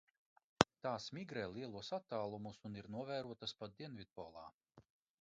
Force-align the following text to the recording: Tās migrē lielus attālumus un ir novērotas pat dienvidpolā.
Tās 0.85 1.05
migrē 1.17 1.43
lielus 1.57 1.93
attālumus 1.99 2.59
un 2.71 2.81
ir 2.83 2.91
novērotas 2.99 3.57
pat 3.63 3.81
dienvidpolā. 3.83 4.49